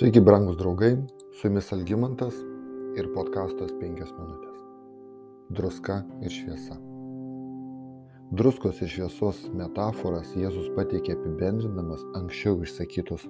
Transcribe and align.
Sveiki, 0.00 0.20
brangus 0.20 0.56
draugai, 0.56 0.94
su 1.36 1.48
jumis 1.48 1.66
Algymantas 1.74 2.36
ir 2.96 3.10
podkastas 3.12 3.74
5 3.76 4.14
minutės. 4.16 4.62
Druska 5.58 5.98
ir 6.24 6.32
šviesa. 6.32 6.78
Druskos 8.32 8.80
ir 8.80 8.88
šviesos 8.88 9.42
metaforas 9.52 10.30
Jėzus 10.32 10.70
pateikė 10.78 11.18
apibendrindamas 11.18 12.06
anksčiau 12.16 12.62
išsakytus 12.64 13.26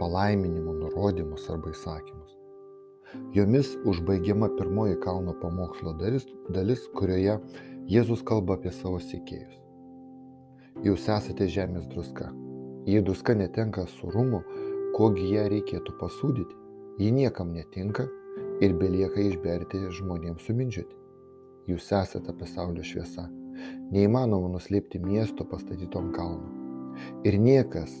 palaiminimo 0.00 0.78
nurodymus 0.78 1.44
arba 1.52 1.74
įsakymus. 1.74 2.32
Jomis 3.36 3.74
užbaigiama 3.84 4.48
pirmoji 4.56 4.96
kalno 5.04 5.36
pamokslo 5.42 5.92
dalis, 6.00 6.24
dalis 6.48 6.88
kurioje 6.96 7.36
Jėzus 7.92 8.24
kalba 8.24 8.56
apie 8.56 8.72
savo 8.78 8.96
sėkėjus. 9.10 9.60
Jūs 10.88 11.04
esate 11.18 11.52
žemės 11.52 11.84
druska. 11.92 12.32
Jei 12.88 13.04
druska 13.04 13.36
netenka 13.36 13.84
surumo, 13.98 14.40
kogi 14.98 15.28
ją 15.30 15.46
reikėtų 15.52 15.94
pasūdyti. 16.00 16.56
Ji 16.98 17.12
niekam 17.14 17.52
netinka 17.54 18.08
ir 18.64 18.74
belieka 18.80 19.22
išberti 19.22 19.84
žmonėms 19.94 20.46
sumindžioti. 20.48 20.96
Jūs 21.70 21.90
esate 21.94 22.34
pasaulio 22.34 22.82
šviesa. 22.82 23.28
Neįmanoma 23.94 24.50
nuslėpti 24.54 24.98
miesto 25.02 25.46
pastatyto 25.46 26.00
ant 26.02 26.14
kalno. 26.16 26.48
Ir 27.28 27.38
niekas 27.38 27.92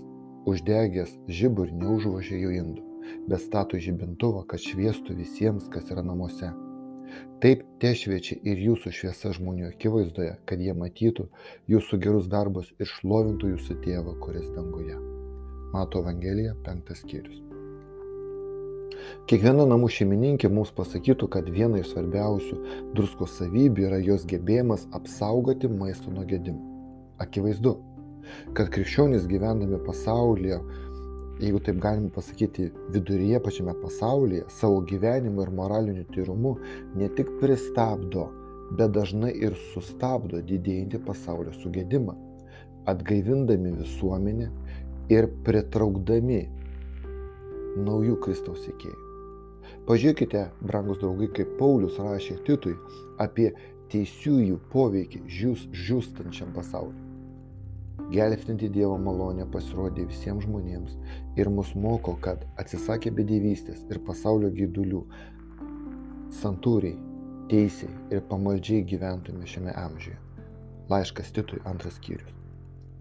uždegęs 0.50 1.12
žibur 1.40 1.70
neužvožė 1.70 2.40
jo 2.40 2.54
indų, 2.62 2.82
bet 3.30 3.44
stato 3.44 3.78
žibintuvą, 3.78 4.42
kad 4.50 4.62
šviestų 4.64 5.18
visiems, 5.20 5.68
kas 5.70 5.92
yra 5.92 6.02
namuose. 6.06 6.50
Taip 7.42 7.62
te 7.82 7.92
šviečia 7.94 8.40
ir 8.42 8.58
jūsų 8.64 8.92
šviesa 8.96 9.32
žmonių 9.38 9.70
akivaizdoje, 9.70 10.34
kad 10.50 10.64
jie 10.64 10.74
matytų 10.74 11.28
jūsų 11.70 12.00
gerus 12.02 12.26
darbus 12.32 12.74
ir 12.80 12.90
šlovintų 12.98 13.54
jūsų 13.54 13.78
tėvą, 13.86 14.18
kuris 14.24 14.50
danguje. 14.58 14.98
Mato 15.72 16.00
Evangelija, 16.00 16.54
penktas 16.64 17.02
skyrius. 17.04 17.42
Kiekviena 19.28 19.66
namų 19.68 19.90
šeimininkė 19.92 20.48
mums 20.52 20.70
pasakytų, 20.76 21.28
kad 21.34 21.48
viena 21.52 21.82
iš 21.82 21.92
svarbiausių 21.92 22.56
druskos 22.96 23.36
savybių 23.38 23.84
yra 23.90 23.98
jos 24.00 24.24
gebėjimas 24.28 24.86
apsaugoti 24.96 25.68
maistą 25.68 26.12
nuo 26.14 26.24
gedimo. 26.28 26.62
Akivaizdu, 27.20 27.74
kad 28.56 28.70
krikščionys 28.72 29.28
gyvendami 29.28 29.80
pasaulyje, 29.84 30.58
jeigu 31.42 31.60
taip 31.66 31.82
galima 31.84 32.08
pasakyti, 32.16 32.70
viduryje 32.94 33.40
pačiame 33.44 33.76
pasaulyje, 33.82 34.46
savo 34.60 34.80
gyvenimu 34.88 35.44
ir 35.44 35.52
moraliniu 35.60 36.06
tyrumu 36.14 36.56
ne 36.96 37.10
tik 37.18 37.30
pristabdo, 37.42 38.30
bet 38.72 38.96
dažnai 38.96 39.34
ir 39.36 39.56
sustabdo 39.74 40.40
didėjantį 40.48 41.04
pasaulio 41.04 41.52
sugėdimą, 41.60 42.16
atgaivindami 42.88 43.76
visuomenę 43.82 44.50
ir 45.12 45.28
pritraukdami 45.44 46.42
naujų 47.78 48.16
Kristaus 48.24 48.64
sekėjų. 48.66 49.08
Pažiūrėkite, 49.88 50.44
brangus 50.64 51.00
draugai, 51.00 51.28
kaip 51.32 51.56
Paulius 51.60 51.98
rašė 52.00 52.38
Titui 52.46 52.74
apie 53.20 53.50
teisiųjų 53.92 54.58
poveikį 54.72 55.22
žiūs, 55.32 55.66
žiūstančiam 55.72 56.52
pasauliu. 56.56 56.96
Gelbstinti 58.12 58.70
Dievo 58.72 58.96
malonė 59.00 59.44
pasirodė 59.52 60.06
visiems 60.08 60.46
žmonėms 60.46 60.94
ir 61.40 61.50
mus 61.52 61.74
moko, 61.76 62.14
kad 62.24 62.46
atsisakę 62.60 63.12
bedėvystės 63.16 63.84
ir 63.92 64.00
pasaulio 64.06 64.48
gydulių, 64.54 65.02
santūriai, 66.40 66.96
teisiai 67.52 67.92
ir 68.12 68.24
pamaldžiai 68.30 68.84
gyventume 68.88 69.48
šiame 69.48 69.76
amžiuje. 69.76 70.16
Laiškas 70.88 71.32
Titui 71.36 71.60
antras 71.68 72.00
skyrius. 72.00 72.32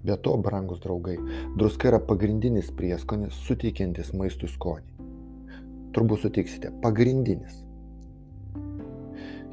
Be 0.06 0.18
to, 0.22 0.36
brangus 0.38 0.82
draugai, 0.84 1.18
druska 1.58 1.90
yra 1.90 2.00
pagrindinis 2.04 2.70
prieskonis 2.78 3.40
suteikiantis 3.48 4.14
maistų 4.14 4.50
skonį. 4.54 5.08
Turbūt 5.96 6.28
sutiksite, 6.28 6.70
pagrindinis. 6.84 7.64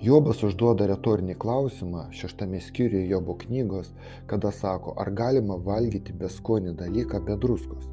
Jobas 0.04 0.42
užduoda 0.44 0.84
retorinį 0.90 1.38
klausimą 1.40 2.10
šeštame 2.12 2.60
skyriuje 2.60 3.08
Jobo 3.08 3.38
knygos, 3.40 3.88
kada 4.28 4.50
sako, 4.52 4.92
ar 5.00 5.08
galima 5.16 5.56
valgyti 5.56 6.12
beskonį 6.12 6.74
dalyką 6.76 7.22
be 7.24 7.38
druskos. 7.40 7.88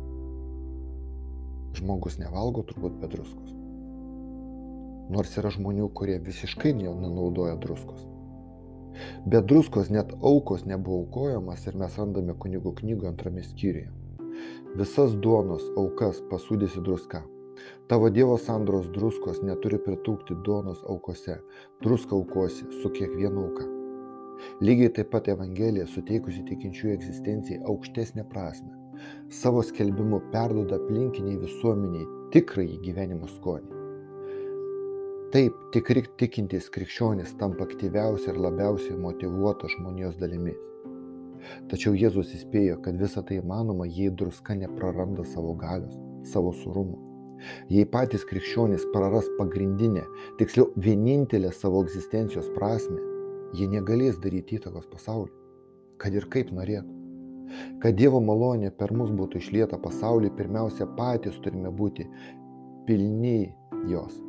Žmogus 1.79 2.19
nevalgo 2.19 2.65
turbūt 2.67 2.99
be 2.99 3.07
druskos. 3.15 3.55
Nors 5.15 5.37
yra 5.39 5.53
žmonių, 5.55 5.87
kurie 5.95 6.19
visiškai 6.19 6.73
nenaudoja 6.81 7.55
druskos. 7.63 8.10
Be 9.25 9.41
druskos 9.41 9.89
net 9.89 10.13
aukos 10.21 10.65
nebuvo 10.65 11.03
aukojamas 11.05 11.67
ir 11.67 11.77
mes 11.79 11.97
randame 11.99 12.35
kunigų 12.43 12.73
knygoje 12.81 13.11
antrame 13.11 13.43
skyriuje. 13.45 13.89
Visas 14.79 15.15
duonos 15.23 15.63
aukas 15.77 16.21
pasūdėsi 16.31 16.83
druska. 16.85 17.23
Tavo 17.91 18.09
Dievo 18.09 18.37
sandros 18.39 18.87
druskos 18.95 19.41
neturi 19.43 19.77
pritrūkti 19.85 20.37
duonos 20.45 20.81
aukose. 20.89 21.37
Druska 21.83 22.15
aukosi 22.15 22.69
su 22.81 22.89
kiekviena 22.95 23.43
auka. 23.43 23.67
Lygiai 24.61 24.93
taip 24.95 25.11
pat 25.13 25.27
Evangelija 25.33 25.85
suteikusi 25.91 26.45
tikinčiųjų 26.47 26.95
egzistencijai 26.95 27.59
aukštesnę 27.73 28.25
prasme. 28.31 28.71
Savo 29.41 29.61
skelbimu 29.65 30.21
perduoda 30.33 30.79
aplinkiniai 30.81 31.37
visuomeniai 31.43 32.09
tikrąjį 32.33 32.81
gyvenimo 32.87 33.29
skonį. 33.35 33.80
Taip, 35.31 35.55
tikri 35.71 36.01
tikintys 36.19 36.65
krikščionys 36.75 37.29
tampa 37.39 37.63
aktyviausia 37.63 38.33
ir 38.33 38.39
labiausiai 38.43 38.97
motivuota 38.99 39.69
žmonijos 39.71 40.17
dalimi. 40.19 40.51
Tačiau 41.71 41.93
Jėzus 41.95 42.33
įspėjo, 42.35 42.81
kad 42.83 42.97
visa 42.99 43.21
tai 43.23 43.37
įmanoma, 43.39 43.85
jei 43.87 44.11
druska 44.11 44.57
nepraranda 44.59 45.23
savo 45.23 45.53
galios, 45.61 45.93
savo 46.27 46.51
surumo. 46.51 46.99
Jei 47.71 47.87
patys 47.93 48.25
krikščionys 48.27 48.83
praras 48.91 49.29
pagrindinę, 49.37 50.03
tiksliau 50.41 50.67
vienintelę 50.75 51.53
savo 51.55 51.85
egzistencijos 51.85 52.49
prasme, 52.57 52.99
jie 53.55 53.69
negalės 53.71 54.19
daryti 54.19 54.57
įtakos 54.59 54.89
pasauliu, 54.91 55.31
kad 56.01 56.17
ir 56.17 56.27
kaip 56.33 56.51
norėtų. 56.57 56.97
Kad 57.79 57.95
Dievo 58.01 58.19
malonė 58.19 58.73
per 58.75 58.91
mus 58.91 59.15
būtų 59.15 59.39
išlieta 59.39 59.79
pasaulyje, 59.79 60.35
pirmiausia 60.35 60.89
patys 60.99 61.39
turime 61.39 61.71
būti 61.71 62.09
pilni 62.89 63.47
jos 63.87 64.19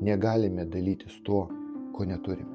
negalime 0.00 0.66
dalytis 0.66 1.20
tuo, 1.26 1.46
ko 1.94 2.04
neturime. 2.04 2.50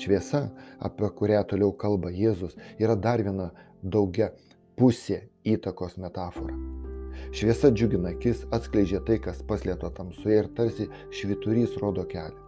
Šviesa, 0.00 0.48
apie 0.82 1.10
kurią 1.18 1.44
toliau 1.50 1.72
kalba 1.78 2.10
Jėzus, 2.10 2.56
yra 2.82 2.96
dar 2.98 3.22
viena 3.22 3.50
daugia 3.82 4.32
pusė 4.78 5.20
įtakos 5.46 5.98
metafora. 6.02 6.56
Šviesa 7.34 7.70
džiugina 7.70 8.10
akis, 8.14 8.42
atskleidžia 8.54 9.00
tai, 9.06 9.20
kas 9.22 9.42
paslėpta 9.46 9.92
tamsoje 9.94 10.40
ir 10.42 10.48
tarsi 10.56 10.88
šviturys 11.14 11.76
rodo 11.82 12.02
kelią. 12.10 12.40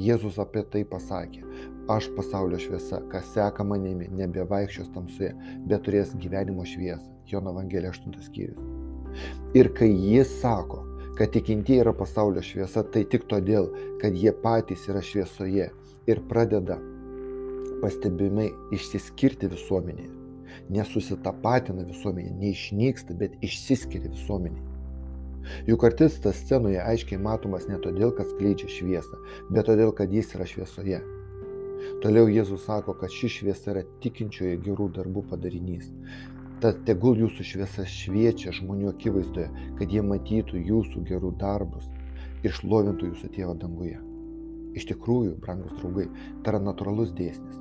Jėzus 0.00 0.38
apie 0.40 0.62
tai 0.72 0.82
pasakė, 0.88 1.44
aš 1.92 2.08
pasaulio 2.16 2.58
šviesa, 2.58 3.02
kas 3.12 3.30
seka 3.34 3.66
manimi, 3.66 4.08
nebevaikščios 4.16 4.90
tamsoje, 4.94 5.34
bet 5.68 5.84
turės 5.86 6.14
gyvenimo 6.18 6.64
šviesą. 6.66 7.06
Jono 7.30 7.52
Evangelija 7.54 7.92
8 7.94 8.16
skyrius. 8.26 8.58
Ir 9.54 9.70
kai 9.76 9.90
jis 9.90 10.32
sako, 10.40 10.80
kad 11.20 11.30
tikintieji 11.30 11.82
yra 11.82 11.92
pasaulio 11.92 12.40
šviesa, 12.40 12.80
tai 12.88 13.02
tik 13.12 13.26
todėl, 13.28 13.66
kad 14.00 14.14
jie 14.16 14.32
patys 14.40 14.86
yra 14.88 15.02
šviesoje 15.04 15.66
ir 16.08 16.22
pradeda 16.30 16.78
pastebimai 17.82 18.46
išsiskirti 18.72 19.50
visuomenėje. 19.52 20.08
Nesusitapatina 20.72 21.84
visuomenė, 21.90 22.32
neišnyksta, 22.40 23.18
bet 23.20 23.36
išsiskiria 23.44 24.08
visuomenė. 24.14 24.64
Juk 25.68 25.84
artistas 25.90 26.40
scenoje 26.40 26.80
aiškiai 26.80 27.20
matomas 27.20 27.68
ne 27.68 27.76
todėl, 27.84 28.16
kad 28.16 28.32
skleidžia 28.32 28.72
šviesą, 28.72 29.20
bet 29.52 29.68
todėl, 29.68 29.92
kad 29.92 30.16
jis 30.16 30.32
yra 30.38 30.48
šviesoje. 30.48 31.04
Toliau 32.00 32.32
Jėzus 32.32 32.64
sako, 32.64 32.96
kad 32.96 33.12
ši 33.12 33.28
šviesa 33.36 33.74
yra 33.74 33.84
tikinčiojo 34.00 34.56
gerų 34.64 34.88
darbų 34.96 35.28
padarinys. 35.34 35.92
Tad 36.60 36.82
tegul 36.84 37.16
jūsų 37.16 37.44
šviesa 37.46 37.86
šviečia 37.88 38.52
žmonių 38.52 38.90
akivaizdoje, 38.90 39.46
kad 39.78 39.92
jie 39.94 40.02
matytų 40.04 40.60
jūsų 40.60 41.06
gerų 41.08 41.30
darbus 41.40 41.86
ir 42.44 42.52
šlovintų 42.52 43.08
jūsų 43.14 43.30
tėvą 43.32 43.54
danguje. 43.62 43.96
Iš 44.76 44.90
tikrųjų, 44.90 45.38
brangus 45.40 45.72
draugai, 45.78 46.04
tai 46.44 46.52
yra 46.52 46.60
natūralus 46.66 47.14
dėsnis. 47.16 47.56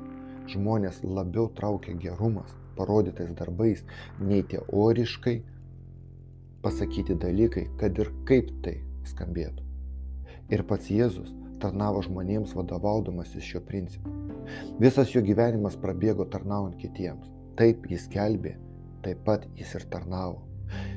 Žmonės 0.51 0.99
labiau 1.07 1.47
traukia 1.55 1.95
gerumas, 1.95 2.51
parodytais 2.75 3.31
darbais, 3.39 3.85
nei 4.19 4.43
teoriškai 4.43 5.37
pasakyti 6.59 7.15
dalykai, 7.23 7.69
kad 7.79 7.95
ir 8.03 8.11
kaip 8.27 8.51
tai 8.65 8.81
skambėtų. 9.07 9.63
Ir 10.51 10.67
pats 10.67 10.91
Jėzus 10.91 11.31
tarnavo 11.63 12.03
žmonėms 12.03 12.51
vadovaudamasis 12.57 13.47
šio 13.47 13.63
principu. 13.63 14.11
Visas 14.83 15.15
jo 15.15 15.23
gyvenimas 15.23 15.79
prabėgo 15.79 16.27
tarnaujant 16.27 16.75
kitiems. 16.83 17.31
Taip 17.55 17.87
jis 17.91 18.11
kelbė 18.11 18.59
taip 19.05 19.25
pat 19.25 19.47
jis 19.57 19.75
ir 19.79 19.89
tarnavo. 19.93 20.49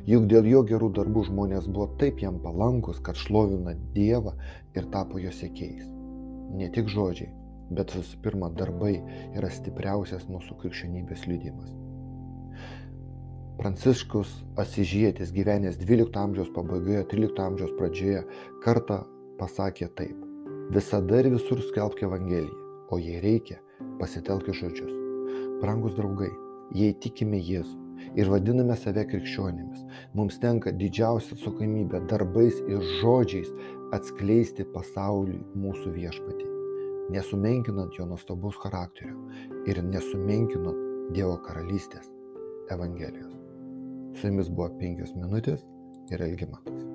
Juk 0.08 0.26
dėl 0.30 0.48
jo 0.50 0.62
gerų 0.66 0.90
darbų 0.96 1.26
žmonės 1.28 1.68
buvo 1.70 1.86
taip 2.00 2.20
jam 2.22 2.40
palankus, 2.42 2.98
kad 3.04 3.16
šlovina 3.16 3.74
Dievą 3.94 4.34
ir 4.76 4.88
tapo 4.92 5.20
jo 5.22 5.30
sėkėjais. 5.32 5.86
Ne 6.58 6.68
tik 6.74 6.90
žodžiai, 6.92 7.30
bet 7.72 7.94
visų 7.96 8.18
pirma 8.24 8.50
darbai 8.58 8.96
yra 9.38 9.50
stipriausias 9.50 10.26
mūsų 10.28 10.58
krikščionybės 10.60 11.24
liudimas. 11.30 11.70
Pranciškus 13.60 14.32
Asižėtis 14.58 15.30
gyvenęs 15.32 15.78
12 15.80 16.18
amžiaus 16.18 16.50
pabaigoje, 16.56 17.04
13 17.12 17.42
amžiaus 17.46 17.74
pradžioje 17.78 18.24
kartą 18.64 19.02
pasakė 19.38 19.88
taip. 19.98 20.16
Visada 20.74 21.20
ir 21.20 21.30
visur 21.36 21.60
skelbk 21.68 22.02
Evangeliją, 22.08 22.56
o 22.90 22.98
jei 22.98 23.20
reikia, 23.22 23.60
pasitelk 24.00 24.50
žodžius. 24.50 24.90
Brangus 25.62 25.94
draugai, 25.94 26.32
jei 26.74 26.96
tikime 26.96 27.38
Jėzų 27.38 27.81
ir 28.18 28.30
vadiname 28.32 28.76
save 28.76 29.04
krikščionimis, 29.10 29.84
mums 30.18 30.38
tenka 30.42 30.72
didžiausia 30.76 31.36
atsakomybė 31.36 32.02
darbais 32.10 32.60
ir 32.68 32.84
žodžiais 33.00 33.50
atskleisti 33.96 34.66
pasauliui 34.74 35.42
mūsų 35.64 35.94
viešpatį, 35.96 36.48
nesumenkinant 37.16 37.98
jo 37.98 38.08
nuostabaus 38.12 38.58
charakterio 38.62 39.18
ir 39.68 39.82
nesumenkinant 39.90 40.88
Dievo 41.12 41.34
karalystės 41.44 42.06
Evangelijos. 42.72 43.34
Su 44.16 44.30
jumis 44.30 44.48
buvo 44.48 44.70
penkios 44.80 45.12
minutės 45.18 45.66
ir 46.14 46.24
Elgimatas. 46.24 46.91